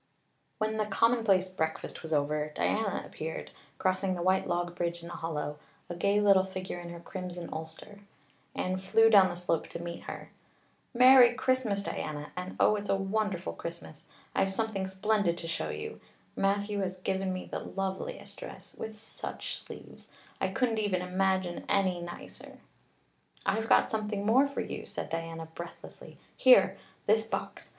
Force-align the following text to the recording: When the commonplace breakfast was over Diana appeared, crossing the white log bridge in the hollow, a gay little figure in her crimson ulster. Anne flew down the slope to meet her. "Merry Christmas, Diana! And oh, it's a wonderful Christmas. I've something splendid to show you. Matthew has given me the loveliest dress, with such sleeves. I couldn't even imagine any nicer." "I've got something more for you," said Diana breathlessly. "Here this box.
When 0.57 0.77
the 0.77 0.87
commonplace 0.87 1.47
breakfast 1.47 2.01
was 2.01 2.11
over 2.11 2.51
Diana 2.55 3.03
appeared, 3.05 3.51
crossing 3.77 4.15
the 4.15 4.23
white 4.23 4.47
log 4.47 4.73
bridge 4.73 5.03
in 5.03 5.09
the 5.09 5.13
hollow, 5.13 5.59
a 5.91 5.95
gay 5.95 6.19
little 6.19 6.43
figure 6.43 6.79
in 6.79 6.89
her 6.89 6.99
crimson 6.99 7.49
ulster. 7.53 7.99
Anne 8.55 8.77
flew 8.77 9.11
down 9.11 9.29
the 9.29 9.35
slope 9.35 9.67
to 9.67 9.79
meet 9.83 10.05
her. 10.05 10.31
"Merry 10.91 11.35
Christmas, 11.35 11.83
Diana! 11.83 12.31
And 12.35 12.55
oh, 12.59 12.77
it's 12.77 12.89
a 12.89 12.95
wonderful 12.95 13.53
Christmas. 13.53 14.05
I've 14.33 14.51
something 14.51 14.87
splendid 14.87 15.37
to 15.37 15.47
show 15.47 15.69
you. 15.69 16.01
Matthew 16.35 16.79
has 16.79 16.97
given 16.97 17.31
me 17.31 17.45
the 17.45 17.59
loveliest 17.59 18.39
dress, 18.39 18.75
with 18.75 18.97
such 18.97 19.57
sleeves. 19.59 20.09
I 20.41 20.47
couldn't 20.47 20.79
even 20.79 21.03
imagine 21.03 21.63
any 21.69 22.01
nicer." 22.01 22.57
"I've 23.45 23.69
got 23.69 23.91
something 23.91 24.25
more 24.25 24.47
for 24.47 24.61
you," 24.61 24.87
said 24.87 25.11
Diana 25.11 25.47
breathlessly. 25.53 26.17
"Here 26.35 26.79
this 27.05 27.27
box. 27.27 27.69